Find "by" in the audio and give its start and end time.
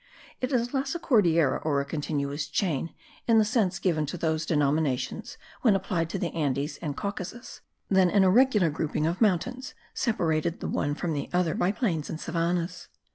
11.53-11.71